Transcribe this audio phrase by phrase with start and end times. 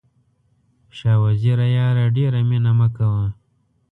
[0.97, 3.25] شاه وزیره یاره ډېره مینه مه کوه.